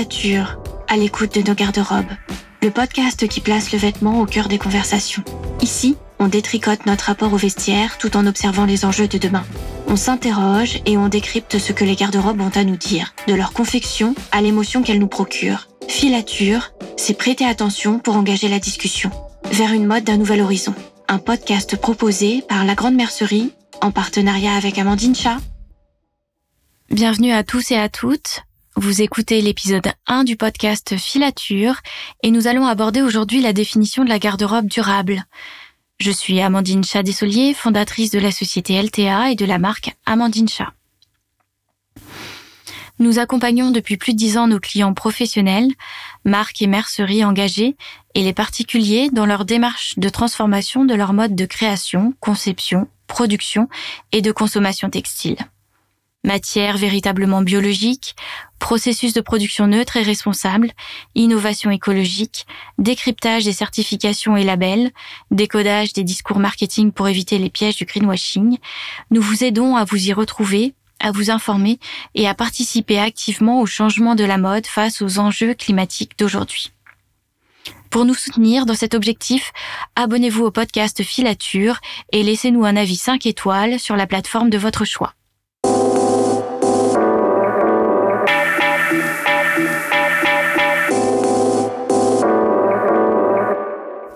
[0.00, 0.56] Filature,
[0.88, 2.16] à l'écoute de nos garde-robes,
[2.62, 5.22] le podcast qui place le vêtement au cœur des conversations.
[5.60, 9.44] Ici, on détricote notre rapport au vestiaire tout en observant les enjeux de demain.
[9.88, 13.52] On s'interroge et on décrypte ce que les garde-robes ont à nous dire, de leur
[13.52, 15.68] confection à l'émotion qu'elles nous procurent.
[15.86, 19.10] Filature, c'est prêter attention pour engager la discussion
[19.52, 20.74] vers une mode d'un nouvel horizon.
[21.08, 25.36] Un podcast proposé par La Grande Mercerie en partenariat avec Amandine Chat.
[26.90, 28.44] Bienvenue à tous et à toutes.
[28.82, 31.80] Vous écoutez l'épisode 1 du podcast Filature
[32.22, 35.22] et nous allons aborder aujourd'hui la définition de la garde-robe durable.
[35.98, 40.48] Je suis Amandine Chat Dessolier, fondatrice de la société LTA et de la marque Amandine
[40.48, 40.72] Chat.
[42.98, 45.68] Nous accompagnons depuis plus de dix ans nos clients professionnels,
[46.24, 47.76] marques et merceries engagées
[48.14, 53.68] et les particuliers dans leur démarche de transformation de leur mode de création, conception, production
[54.12, 55.36] et de consommation textile
[56.24, 58.14] matière véritablement biologique,
[58.58, 60.70] processus de production neutre et responsable,
[61.14, 62.46] innovation écologique,
[62.78, 64.90] décryptage des certifications et labels,
[65.30, 68.58] décodage des discours marketing pour éviter les pièges du greenwashing,
[69.10, 71.78] nous vous aidons à vous y retrouver, à vous informer
[72.14, 76.72] et à participer activement au changement de la mode face aux enjeux climatiques d'aujourd'hui.
[77.90, 79.52] Pour nous soutenir dans cet objectif,
[79.96, 81.80] abonnez-vous au podcast Filature
[82.12, 85.14] et laissez-nous un avis 5 étoiles sur la plateforme de votre choix.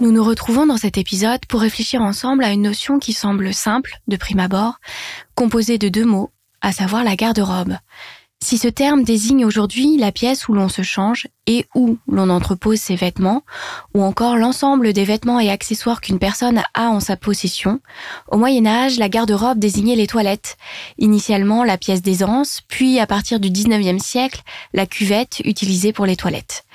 [0.01, 4.01] Nous nous retrouvons dans cet épisode pour réfléchir ensemble à une notion qui semble simple
[4.09, 4.81] de prime abord,
[5.37, 7.77] composée de deux mots, à savoir la garde-robe.
[8.43, 12.79] Si ce terme désigne aujourd'hui la pièce où l'on se change et où l'on entrepose
[12.79, 13.43] ses vêtements,
[13.95, 17.81] ou encore l'ensemble des vêtements et accessoires qu'une personne a en sa possession,
[18.31, 20.57] au Moyen Âge, la garde-robe désignait les toilettes,
[20.99, 24.43] initialement la pièce d'aisance, puis à partir du 19e siècle,
[24.75, 26.67] la cuvette utilisée pour les toilettes.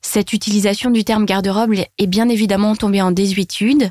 [0.00, 3.90] Cette utilisation du terme garde-robe est bien évidemment tombée en désuétude,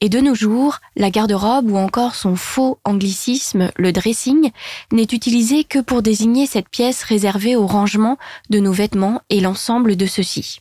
[0.00, 4.50] et de nos jours, la garde-robe ou encore son faux anglicisme, le dressing,
[4.92, 8.18] n'est utilisé que pour désigner cette pièce réservée au rangement
[8.50, 10.60] de nos vêtements et l'ensemble de ceux-ci.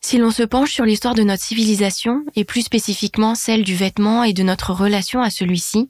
[0.00, 4.22] Si l'on se penche sur l'histoire de notre civilisation, et plus spécifiquement celle du vêtement
[4.22, 5.88] et de notre relation à celui-ci,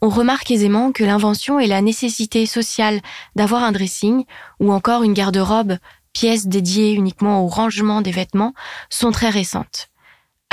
[0.00, 3.00] on remarque aisément que l'invention et la nécessité sociale
[3.36, 4.24] d'avoir un dressing,
[4.58, 5.76] ou encore une garde-robe
[6.12, 8.54] pièces dédiées uniquement au rangement des vêtements,
[8.90, 9.91] sont très récentes.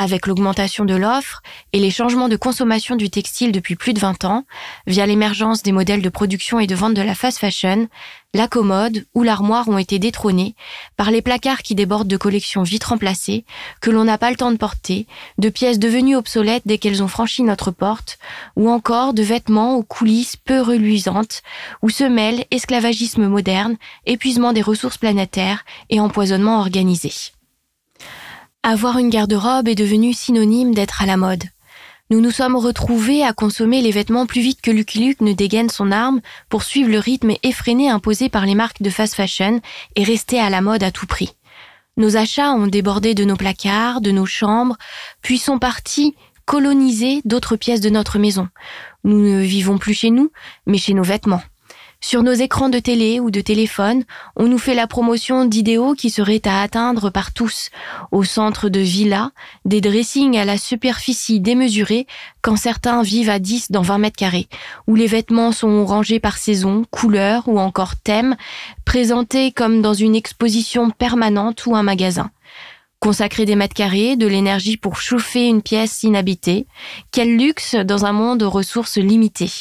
[0.02, 1.42] Avec l'augmentation de l'offre
[1.74, 4.46] et les changements de consommation du textile depuis plus de 20 ans,
[4.88, 7.90] via l'émergence des modèles de production et de vente de la fast fashion,
[8.34, 10.56] la commode ou l'armoire ont été détrônés
[10.96, 13.44] par les placards qui débordent de collections vite remplacées,
[13.82, 15.06] que l'on n'a pas le temps de porter,
[15.38, 18.20] de pièces devenues obsolètes dès qu'elles ont franchi notre porte,
[18.56, 21.42] ou encore de vêtements aux coulisses peu reluisantes,
[21.82, 27.12] où se mêlent esclavagisme moderne, épuisement des ressources planétaires et empoisonnement organisé.
[28.64, 31.46] Avoir une garde-robe est devenu synonyme d'être à la mode.
[32.10, 35.70] Nous nous sommes retrouvés à consommer les vêtements plus vite que Lucky Luke ne dégaine
[35.70, 39.62] son arme pour suivre le rythme effréné imposé par les marques de fast fashion
[39.96, 41.32] et rester à la mode à tout prix.
[41.96, 44.76] Nos achats ont débordé de nos placards, de nos chambres,
[45.22, 48.50] puis sont partis coloniser d'autres pièces de notre maison.
[49.06, 50.32] Nous ne vivons plus chez nous,
[50.66, 51.44] mais chez nos vêtements.
[52.02, 54.06] Sur nos écrans de télé ou de téléphone,
[54.38, 57.70] on nous fait la promotion d'idéaux qui seraient à atteindre par tous,
[58.12, 59.32] au centre de villas,
[59.66, 62.08] des dressings à la superficie démesurée
[62.42, 64.48] quand certains vivent à 10 dans 20 mètres carrés,
[64.88, 68.38] où les vêtements sont rangés par saison, couleur ou encore thème,
[68.86, 72.32] présentés comme dans une exposition permanente ou un magasin.
[73.02, 76.66] Consacrer des mètres carrés, de l'énergie pour chauffer une pièce inhabitée,
[77.12, 79.52] quel luxe dans un monde aux ressources limitées.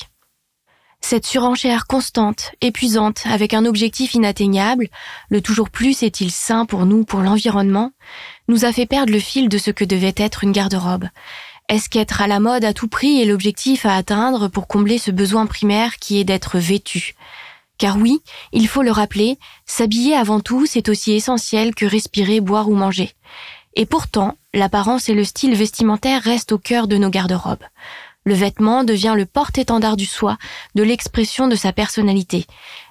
[1.00, 4.88] Cette surenchère constante, épuisante, avec un objectif inatteignable,
[5.30, 7.92] le toujours plus est-il sain pour nous, pour l'environnement,
[8.48, 11.08] nous a fait perdre le fil de ce que devait être une garde-robe.
[11.68, 15.10] Est-ce qu'être à la mode à tout prix est l'objectif à atteindre pour combler ce
[15.10, 17.14] besoin primaire qui est d'être vêtu?
[17.78, 18.20] Car oui,
[18.52, 23.12] il faut le rappeler, s'habiller avant tout, c'est aussi essentiel que respirer, boire ou manger.
[23.76, 27.64] Et pourtant, l'apparence et le style vestimentaire restent au cœur de nos garde-robes.
[28.28, 30.36] Le vêtement devient le porte-étendard du soi,
[30.74, 32.44] de l'expression de sa personnalité.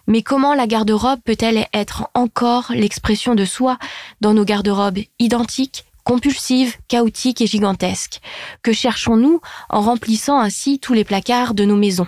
[0.08, 3.78] Mais comment la garde-robe peut-elle être encore l'expression de soi
[4.20, 8.20] dans nos garde-robes identiques, compulsives, chaotiques et gigantesques?
[8.64, 9.40] Que cherchons-nous
[9.70, 12.08] en remplissant ainsi tous les placards de nos maisons?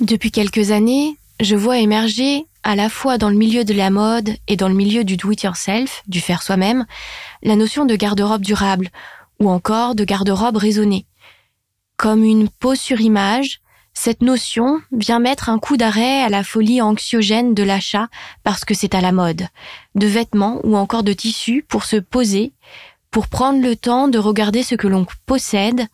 [0.00, 4.36] Depuis quelques années, je vois émerger, à la fois dans le milieu de la mode
[4.46, 6.86] et dans le milieu du do-it-yourself, du faire soi-même,
[7.42, 8.90] la notion de garde-robe durable,
[9.40, 11.06] ou encore de garde-robe raisonnée
[12.04, 13.62] comme une peau sur image,
[13.94, 18.08] Cette notion vient mettre un coup d'arrêt à la folie anxiogène de l'achat
[18.42, 19.46] parce que c'est à la mode,
[19.94, 22.52] de vêtements ou encore de tissus pour se poser,
[23.10, 25.86] pour prendre le temps de regarder ce que l'on possède,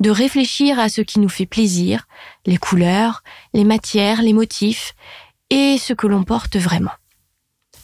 [0.00, 2.06] de réfléchir à ce qui nous fait plaisir,
[2.46, 3.22] les couleurs,
[3.52, 4.94] les matières, les motifs,
[5.50, 6.96] et ce que l'on porte vraiment.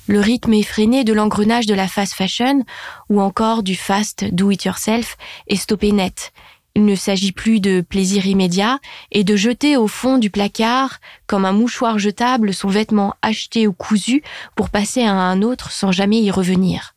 [0.07, 2.65] Le rythme effréné de l'engrenage de la fast fashion
[3.11, 6.33] ou encore du fast do it yourself est stoppé net
[6.75, 8.81] il ne s'agit plus de plaisir immédiat
[9.13, 13.73] et de jeter au fond du placard, comme un mouchoir jetable, son vêtement acheté ou
[13.73, 14.23] cousu
[14.57, 16.95] pour passer à un autre sans jamais y revenir.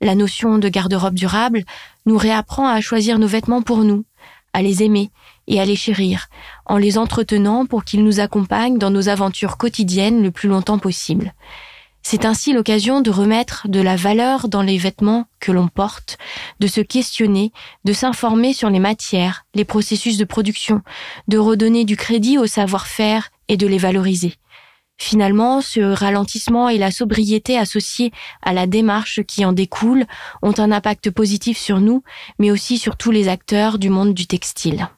[0.00, 1.64] La notion de garde-robe durable
[2.06, 4.06] nous réapprend à choisir nos vêtements pour nous,
[4.54, 5.10] à les aimer
[5.46, 6.28] et à les chérir,
[6.64, 11.34] en les entretenant pour qu'ils nous accompagnent dans nos aventures quotidiennes le plus longtemps possible.
[12.02, 16.18] C'est ainsi l'occasion de remettre de la valeur dans les vêtements que l'on porte,
[16.58, 17.52] de se questionner,
[17.84, 20.82] de s'informer sur les matières, les processus de production,
[21.28, 24.34] de redonner du crédit au savoir-faire et de les valoriser.
[24.96, 28.12] Finalement, ce ralentissement et la sobriété associée
[28.42, 30.04] à la démarche qui en découle
[30.42, 32.02] ont un impact positif sur nous,
[32.38, 34.88] mais aussi sur tous les acteurs du monde du textile.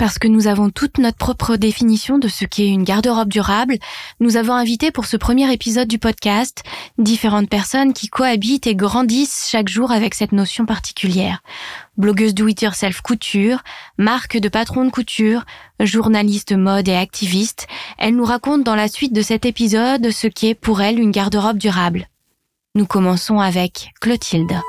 [0.00, 3.76] Parce que nous avons toute notre propre définition de ce qu'est une garde-robe durable,
[4.18, 6.62] nous avons invité pour ce premier épisode du podcast
[6.96, 11.42] différentes personnes qui cohabitent et grandissent chaque jour avec cette notion particulière.
[11.98, 13.62] Blogueuse do-it-yourself couture,
[13.98, 15.44] marque de patron de couture,
[15.80, 17.66] journaliste mode et activiste,
[17.98, 21.58] elle nous raconte dans la suite de cet épisode ce qu'est pour elle une garde-robe
[21.58, 22.08] durable.
[22.74, 24.62] Nous commençons avec Clotilde.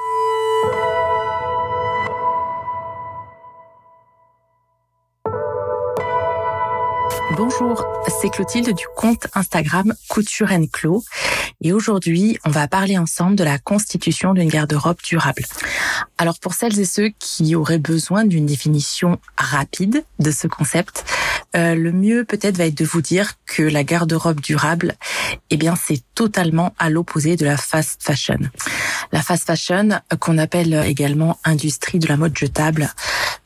[7.43, 11.03] Bonjour, c'est Clotilde du compte Instagram Couture Clos
[11.63, 15.41] et aujourd'hui on va parler ensemble de la constitution d'une garde-robe durable.
[16.19, 21.03] Alors pour celles et ceux qui auraient besoin d'une définition rapide de ce concept,
[21.55, 24.93] euh, le mieux peut-être va être de vous dire que la garde-robe durable,
[25.49, 28.37] eh bien c'est totalement à l'opposé de la fast fashion.
[29.11, 29.89] La fast fashion,
[30.19, 32.93] qu'on appelle également industrie de la mode jetable,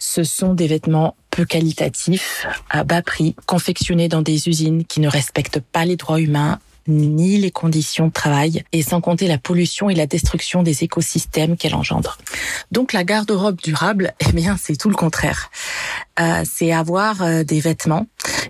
[0.06, 5.10] ce sont des vêtements peu qualitatifs, à bas prix, confectionnés dans des usines qui ne
[5.10, 9.90] respectent pas les droits humains ni les conditions de travail, et sans compter la pollution
[9.90, 12.18] et la destruction des écosystèmes qu'elle engendre.
[12.72, 15.50] Donc la garde-robe durable, eh bien c'est tout le contraire.
[16.20, 18.08] Euh, c'est avoir euh, des vêtements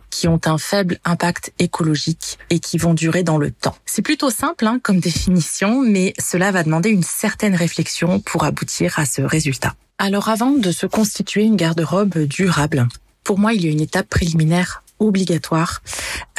[0.10, 3.76] qui ont un faible impact écologique et qui vont durer dans le temps.
[3.86, 9.00] C'est plutôt simple hein, comme définition, mais cela va demander une certaine réflexion pour aboutir
[9.00, 9.76] à ce résultat.
[9.98, 12.88] Alors avant de se constituer une garde-robe durable,
[13.24, 15.82] pour moi, il y a une étape préliminaire obligatoire,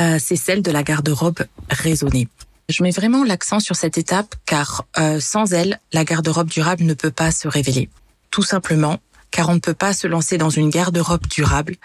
[0.01, 2.29] euh, c'est celle de la garde-robe raisonnée.
[2.69, 6.95] Je mets vraiment l'accent sur cette étape car euh, sans elle, la garde-robe durable ne
[6.95, 7.89] peut pas se révéler.
[8.31, 8.99] Tout simplement
[9.31, 11.77] car on ne peut pas se lancer dans une garde-robe durable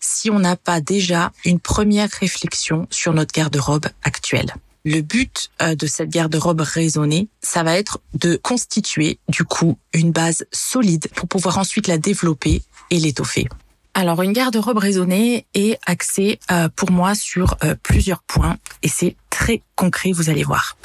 [0.00, 4.54] si on n'a pas déjà une première réflexion sur notre garde-robe actuelle.
[4.84, 10.12] Le but euh, de cette garde-robe raisonnée, ça va être de constituer du coup une
[10.12, 13.48] base solide pour pouvoir ensuite la développer et l'étoffer.
[13.94, 19.16] Alors une garde-robe raisonnée est axée euh, pour moi sur euh, plusieurs points et c'est
[19.30, 20.76] très concret, vous allez voir.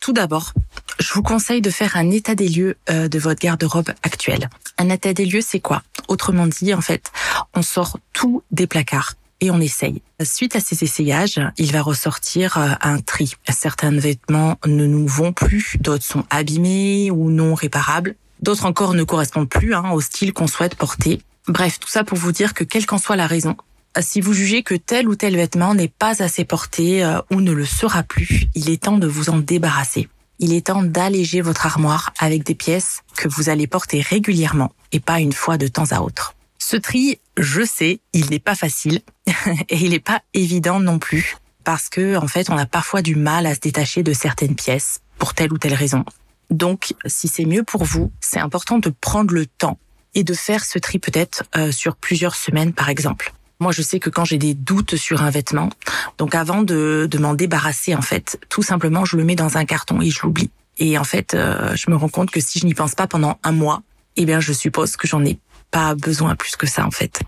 [0.00, 0.52] tout d'abord,
[0.98, 4.48] je vous conseille de faire un état des lieux de votre garde-robe actuelle.
[4.78, 5.82] Un état des lieux, c'est quoi?
[6.08, 7.12] Autrement dit, en fait,
[7.54, 10.02] on sort tout des placards et on essaye.
[10.22, 13.34] Suite à ces essayages, il va ressortir euh, un tri.
[13.48, 19.04] Certains vêtements ne nous vont plus, d'autres sont abîmés ou non réparables, d'autres encore ne
[19.04, 21.20] correspondent plus hein, au style qu'on souhaite porter.
[21.46, 23.54] Bref, tout ça pour vous dire que quelle qu'en soit la raison,
[24.00, 27.52] si vous jugez que tel ou tel vêtement n'est pas assez porté euh, ou ne
[27.52, 30.08] le sera plus, il est temps de vous en débarrasser.
[30.38, 35.00] Il est temps d'alléger votre armoire avec des pièces que vous allez porter régulièrement et
[35.00, 36.34] pas une fois de temps à autre.
[36.58, 39.02] Ce tri, je sais, il n'est pas facile
[39.68, 43.16] et il n'est pas évident non plus parce que en fait, on a parfois du
[43.16, 46.06] mal à se détacher de certaines pièces pour telle ou telle raison.
[46.48, 49.78] Donc, si c'est mieux pour vous, c'est important de prendre le temps
[50.14, 53.32] et de faire ce tri peut-être euh, sur plusieurs semaines par exemple.
[53.60, 55.70] Moi, je sais que quand j'ai des doutes sur un vêtement,
[56.18, 59.64] donc avant de, de m'en débarrasser, en fait, tout simplement, je le mets dans un
[59.64, 60.50] carton et je l'oublie.
[60.78, 63.38] Et en fait, euh, je me rends compte que si je n'y pense pas pendant
[63.44, 63.82] un mois,
[64.16, 65.38] eh bien, je suppose que j'en ai
[65.70, 67.22] pas besoin plus que ça en fait.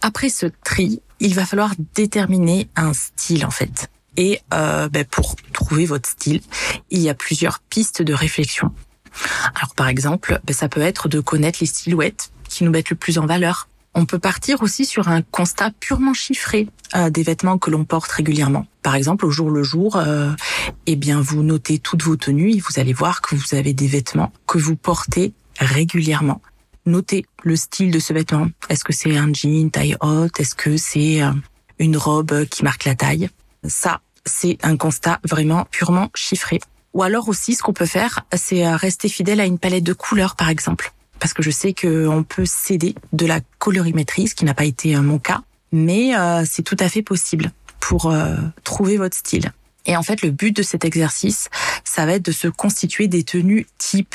[0.00, 3.90] Après ce tri, il va falloir déterminer un style en fait.
[4.16, 6.40] Et euh, ben, pour trouver votre style,
[6.90, 8.70] il y a plusieurs pistes de réflexion.
[9.54, 12.96] Alors par exemple, ben, ça peut être de connaître les silhouettes qui nous mettent le
[12.96, 13.68] plus en valeur.
[13.94, 18.10] On peut partir aussi sur un constat purement chiffré euh, des vêtements que l'on porte
[18.10, 18.66] régulièrement.
[18.82, 20.32] Par exemple, au jour le jour, euh,
[20.86, 23.86] eh bien vous notez toutes vos tenues et vous allez voir que vous avez des
[23.86, 26.42] vêtements que vous portez régulièrement.
[26.86, 28.48] Notez le style de ce vêtement.
[28.68, 30.38] Est-ce que c'est un jean taille haute?
[30.40, 31.30] Est-ce que c'est euh,
[31.78, 33.30] une robe qui marque la taille?
[33.66, 36.60] Ça, c'est un constat vraiment purement chiffré.
[36.94, 39.92] Ou alors aussi, ce qu'on peut faire, c'est euh, rester fidèle à une palette de
[39.92, 40.92] couleurs, par exemple.
[41.20, 44.96] Parce que je sais qu'on peut céder de la colorimétrie, ce qui n'a pas été
[44.96, 45.42] euh, mon cas.
[45.72, 46.12] Mais
[46.46, 48.14] c'est tout à fait possible pour
[48.62, 49.50] trouver votre style.
[49.86, 51.48] Et en fait, le but de cet exercice,
[51.82, 54.14] ça va être de se constituer des tenues types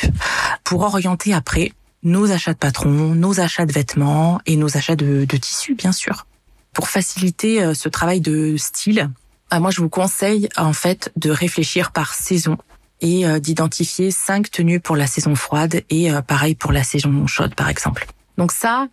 [0.64, 5.26] pour orienter après nos achats de patrons, nos achats de vêtements et nos achats de,
[5.26, 6.26] tissus, bien sûr.
[6.74, 9.08] Pour faciliter euh, ce travail de style, euh,
[9.54, 12.58] moi, je vous conseille en fait de réfléchir par saison
[13.02, 17.56] et euh, d'identifier cinq tenues pour la saison froide et pareil pour la saison chaude,
[17.56, 18.06] par exemple.
[18.38, 18.88] Donc ça,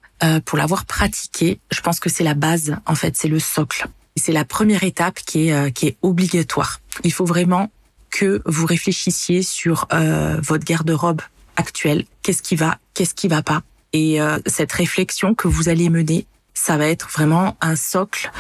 [0.45, 3.87] pour l'avoir pratiqué, je pense que c'est la base, en fait, c'est le socle.
[4.17, 6.81] C'est la première étape qui est, qui est obligatoire.
[7.05, 7.71] Il faut vraiment
[8.11, 11.23] que vous réfléchissiez sur votre garde-robe
[11.57, 12.05] actuelle.
[12.23, 13.63] Qu'est-ce qui va, qu'est-ce qui va pas?
[13.93, 18.33] Et euh, cette réflexion que vous allez mener, ça va être vraiment un socle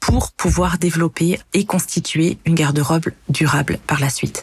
[0.00, 4.42] pour pouvoir développer et constituer une garde-robe durable par la suite.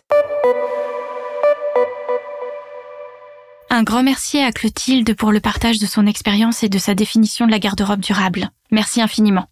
[3.69, 7.45] Un grand merci à Clotilde pour le partage de son expérience et de sa définition
[7.45, 8.49] de la garde-robe durable.
[8.71, 9.49] Merci infiniment.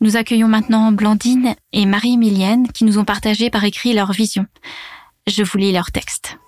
[0.00, 4.46] Nous accueillons maintenant Blandine et Marie-Emilienne qui nous ont partagé par écrit leur vision.
[5.26, 6.38] Je vous lis leur texte.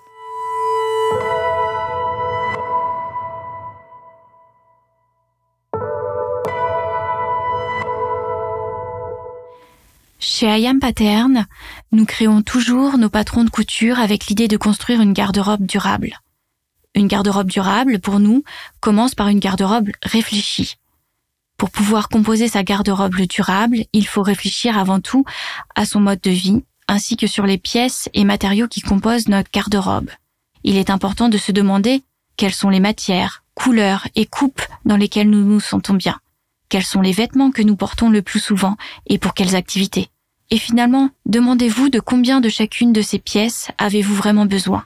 [10.41, 11.47] Chez Ayam Pattern,
[11.93, 16.19] nous créons toujours nos patrons de couture avec l'idée de construire une garde-robe durable.
[16.95, 18.43] Une garde-robe durable, pour nous,
[18.81, 20.77] commence par une garde-robe réfléchie.
[21.59, 25.27] Pour pouvoir composer sa garde-robe durable, il faut réfléchir avant tout
[25.75, 29.51] à son mode de vie, ainsi que sur les pièces et matériaux qui composent notre
[29.53, 30.09] garde-robe.
[30.65, 32.03] Il est important de se demander
[32.39, 36.19] quelles sont les matières, couleurs et coupes dans lesquelles nous nous sentons bien.
[36.71, 40.09] Quels sont les vêtements que nous portons le plus souvent et pour quelles activités
[40.51, 44.85] et finalement, demandez-vous de combien de chacune de ces pièces avez-vous vraiment besoin?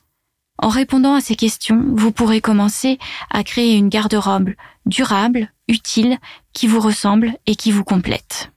[0.58, 2.98] En répondant à ces questions, vous pourrez commencer
[3.30, 4.50] à créer une garde-robe
[4.86, 6.18] durable, utile,
[6.52, 8.50] qui vous ressemble et qui vous complète.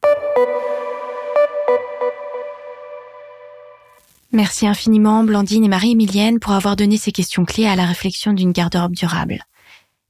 [4.34, 8.52] Merci infiniment Blandine et Marie-Emilienne pour avoir donné ces questions clés à la réflexion d'une
[8.52, 9.44] garde-robe durable.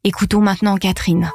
[0.03, 1.31] Écoutons maintenant Catherine.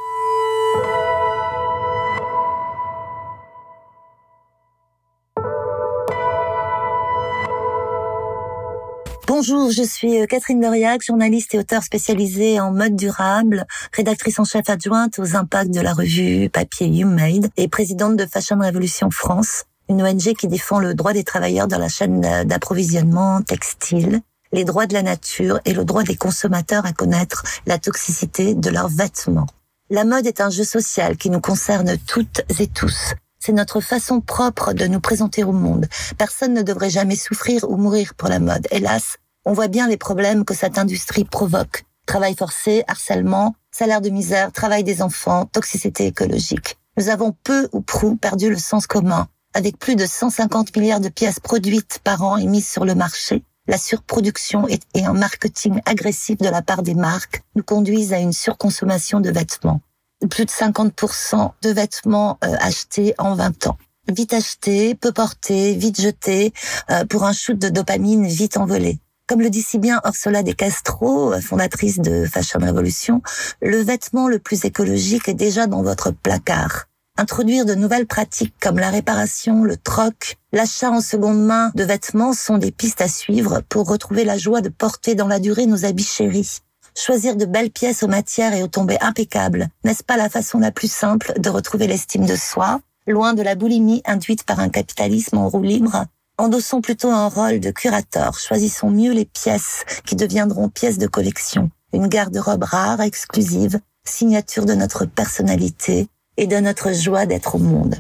[9.44, 14.44] Bonjour, je suis euh, Catherine Doriac, journaliste et auteur spécialisée en mode durable, rédactrice en
[14.44, 19.11] chef adjointe aux impacts de la revue papier You Made et présidente de Fashion Revolution
[19.11, 24.20] France, une ONG qui défend le droit des travailleurs dans la chaîne d'approvisionnement textile,
[24.52, 28.70] les droits de la nature et le droit des consommateurs à connaître la toxicité de
[28.70, 29.49] leurs vêtements.
[29.90, 33.14] La mode est un jeu social qui nous concerne toutes et tous.
[33.44, 35.88] C'est notre façon propre de nous présenter au monde.
[36.16, 38.68] Personne ne devrait jamais souffrir ou mourir pour la mode.
[38.70, 41.84] Hélas, on voit bien les problèmes que cette industrie provoque.
[42.06, 46.78] Travail forcé, harcèlement, salaire de misère, travail des enfants, toxicité écologique.
[46.96, 49.28] Nous avons peu ou prou perdu le sens commun.
[49.54, 53.44] Avec plus de 150 milliards de pièces produites par an et mises sur le marché,
[53.68, 58.32] la surproduction et un marketing agressif de la part des marques nous conduisent à une
[58.32, 59.80] surconsommation de vêtements.
[60.28, 63.78] Plus de 50% de vêtements euh, achetés en 20 ans.
[64.08, 66.52] Vite acheté, peu porté, vite jeté,
[66.90, 68.99] euh, pour un shoot de dopamine vite envolé.
[69.29, 73.23] Comme le dit si bien Ursula De Castro, fondatrice de Fashion Revolution,
[73.62, 76.87] le vêtement le plus écologique est déjà dans votre placard.
[77.17, 82.33] Introduire de nouvelles pratiques comme la réparation, le troc, l'achat en seconde main de vêtements
[82.33, 85.85] sont des pistes à suivre pour retrouver la joie de porter dans la durée nos
[85.85, 86.59] habits chéris.
[86.97, 90.73] Choisir de belles pièces aux matières et aux tombées impeccables, n'est-ce pas la façon la
[90.73, 95.38] plus simple de retrouver l'estime de soi, loin de la boulimie induite par un capitalisme
[95.38, 96.07] en roue libre
[96.39, 101.71] Endossons plutôt un rôle de curateur, choisissons mieux les pièces qui deviendront pièces de collection.
[101.93, 106.09] Une garde-robe rare, exclusive, signature de notre personnalité
[106.39, 107.97] et de notre joie d'être au monde.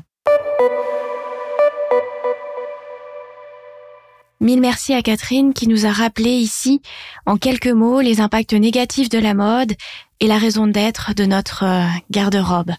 [4.40, 6.80] Mille merci à Catherine qui nous a rappelé ici,
[7.26, 9.74] en quelques mots, les impacts négatifs de la mode
[10.18, 12.72] et la raison d'être de notre euh, garde-robe.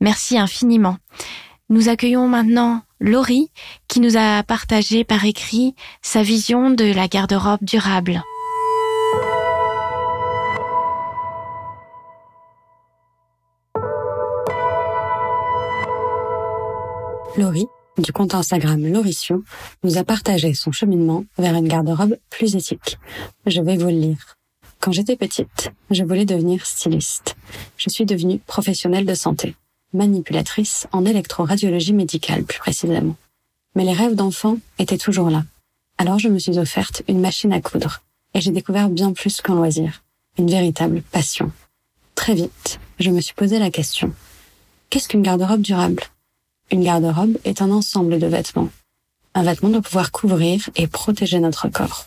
[0.00, 0.98] Merci infiniment.
[1.70, 3.50] Nous accueillons maintenant Laurie,
[3.86, 8.22] qui nous a partagé par écrit sa vision de la garde-robe durable.
[17.36, 17.66] Laurie,
[17.98, 19.42] du compte Instagram Laurition,
[19.84, 22.98] nous a partagé son cheminement vers une garde-robe plus éthique.
[23.46, 24.34] Je vais vous le lire.
[24.80, 27.36] Quand j'étais petite, je voulais devenir styliste.
[27.76, 29.54] Je suis devenue professionnelle de santé,
[29.92, 33.16] manipulatrice en électroradiologie médicale plus précisément.
[33.74, 35.44] Mais les rêves d'enfant étaient toujours là.
[35.98, 38.02] Alors je me suis offerte une machine à coudre
[38.34, 40.02] et j'ai découvert bien plus qu'un loisir,
[40.38, 41.50] une véritable passion.
[42.14, 44.12] Très vite, je me suis posé la question.
[44.90, 46.02] Qu'est-ce qu'une garde-robe durable?
[46.70, 48.68] Une garde-robe est un ensemble de vêtements.
[49.34, 52.06] Un vêtement doit pouvoir couvrir et protéger notre corps.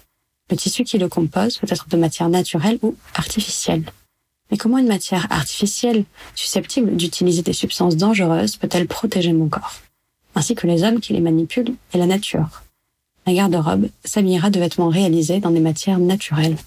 [0.50, 3.86] Le tissu qui le compose peut être de matière naturelle ou artificielle.
[4.51, 6.03] Mais comment une matière artificielle,
[6.36, 9.81] susceptible d'utiliser des substances dangereuses, peut-elle protéger mon corps?
[10.36, 12.63] Ainsi que les hommes qui les manipulent et la nature.
[13.25, 16.58] La garde-robe s'habillera de vêtements réalisés dans des matières naturelles.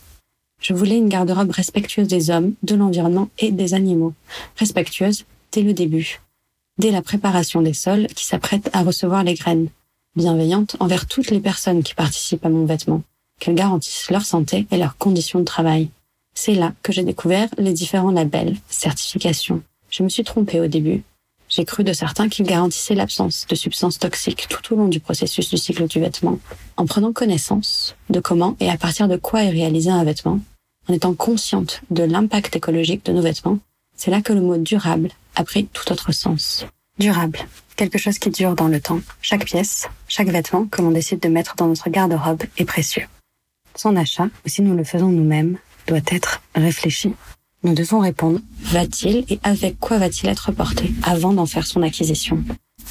[0.60, 4.14] Je voulais une garde-robe respectueuse des hommes, de l'environnement et des animaux.
[4.56, 6.20] Respectueuse dès le début.
[6.78, 9.68] Dès la préparation des sols qui s'apprêtent à recevoir les graines.
[10.16, 13.02] Bienveillante envers toutes les personnes qui participent à mon vêtement
[13.40, 15.90] qu'elles garantissent leur santé et leurs conditions de travail.
[16.34, 19.62] C'est là que j'ai découvert les différents labels, certifications.
[19.88, 21.02] Je me suis trompée au début.
[21.48, 25.48] J'ai cru de certains qu'ils garantissaient l'absence de substances toxiques tout au long du processus
[25.48, 26.38] du cycle du vêtement.
[26.76, 30.40] En prenant connaissance de comment et à partir de quoi est réalisé un vêtement,
[30.88, 33.58] en étant consciente de l'impact écologique de nos vêtements,
[33.96, 36.66] c'est là que le mot durable a pris tout autre sens.
[36.98, 37.38] Durable,
[37.76, 39.00] quelque chose qui dure dans le temps.
[39.22, 43.06] Chaque pièce, chaque vêtement que l'on décide de mettre dans notre garde-robe est précieux.
[43.76, 47.12] Son achat, ou si nous le faisons nous-mêmes, doit être réfléchi.
[47.62, 52.42] Nous devons répondre va-t-il et avec quoi va-t-il être porté avant d'en faire son acquisition?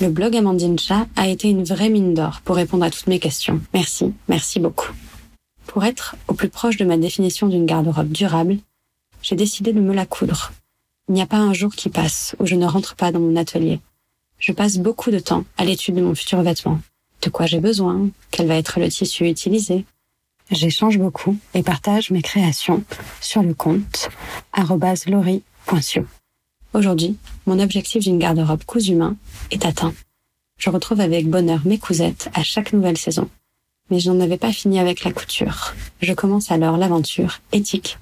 [0.01, 3.19] Le blog Amandine Chat a été une vraie mine d'or pour répondre à toutes mes
[3.19, 3.62] questions.
[3.73, 4.91] Merci, merci beaucoup.
[5.67, 8.57] Pour être au plus proche de ma définition d'une garde-robe durable,
[9.21, 10.51] j'ai décidé de me la coudre.
[11.07, 13.35] Il n'y a pas un jour qui passe où je ne rentre pas dans mon
[13.35, 13.79] atelier.
[14.39, 16.79] Je passe beaucoup de temps à l'étude de mon futur vêtement.
[17.21, 19.85] De quoi j'ai besoin, quel va être le tissu utilisé,
[20.53, 22.83] J'échange beaucoup et partage mes créations
[23.22, 24.10] sur le compte
[25.07, 26.06] lori.sio.
[26.75, 29.15] Aujourd'hui, mon objectif d'une garde-robe cousu main
[29.49, 29.95] est atteint.
[30.58, 33.30] Je retrouve avec bonheur mes cousettes à chaque nouvelle saison.
[33.89, 35.73] Mais je n'en avais pas fini avec la couture.
[36.04, 37.97] Je commence alors l'aventure éthique.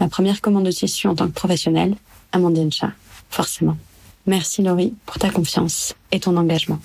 [0.00, 1.94] Ma première commande de tissu en tant que professionnelle,
[2.32, 2.92] Amandine Chat,
[3.28, 3.76] forcément.
[4.26, 6.80] Merci Laurie pour ta confiance et ton engagement.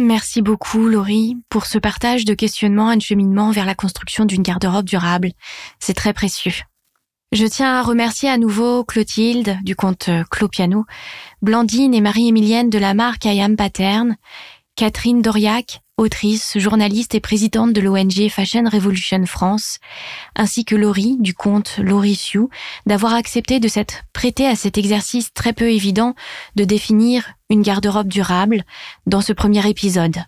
[0.00, 4.42] Merci beaucoup, Laurie, pour ce partage de questionnements et de cheminement vers la construction d'une
[4.42, 5.32] garde-robe durable.
[5.80, 6.52] C'est très précieux.
[7.32, 10.86] Je tiens à remercier à nouveau Clotilde du compte Clopiano,
[11.42, 14.16] Blandine et Marie-Émilienne de la marque Ayam Pattern,
[14.78, 19.80] Catherine Doriac, autrice, journaliste et présidente de l'ONG Fashion Revolution France,
[20.36, 22.16] ainsi que Laurie du compte Laurie
[22.86, 26.14] d'avoir accepté de s'être prêtée à cet exercice très peu évident
[26.54, 28.62] de définir une garde-robe durable
[29.08, 30.18] dans ce premier épisode.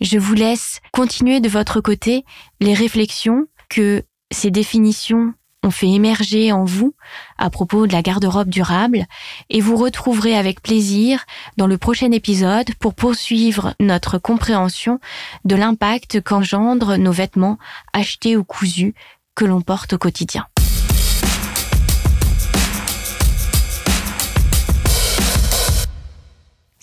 [0.00, 2.24] Je vous laisse continuer de votre côté
[2.60, 6.94] les réflexions que ces définitions on fait émerger en vous
[7.38, 9.06] à propos de la garde-robe durable
[9.50, 11.24] et vous retrouverez avec plaisir
[11.56, 15.00] dans le prochain épisode pour poursuivre notre compréhension
[15.44, 17.58] de l'impact qu'engendrent nos vêtements
[17.92, 18.94] achetés ou cousus
[19.34, 20.46] que l'on porte au quotidien.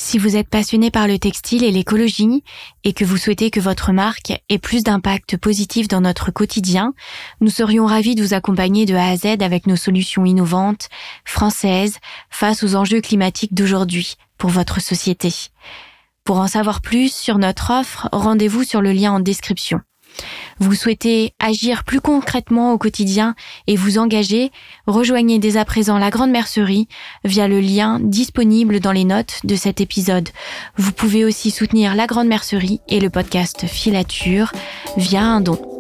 [0.09, 2.41] Si vous êtes passionné par le textile et l'écologie
[2.85, 6.93] et que vous souhaitez que votre marque ait plus d'impact positif dans notre quotidien,
[7.41, 10.87] nous serions ravis de vous accompagner de A à Z avec nos solutions innovantes,
[11.25, 11.97] françaises,
[12.29, 15.33] face aux enjeux climatiques d'aujourd'hui pour votre société.
[16.23, 19.81] Pour en savoir plus sur notre offre, rendez-vous sur le lien en description.
[20.59, 23.35] Vous souhaitez agir plus concrètement au quotidien
[23.67, 24.51] et vous engager,
[24.87, 26.87] rejoignez dès à présent la Grande Mercerie
[27.23, 30.29] via le lien disponible dans les notes de cet épisode.
[30.77, 34.51] Vous pouvez aussi soutenir la Grande Mercerie et le podcast Filature
[34.97, 35.76] via un don.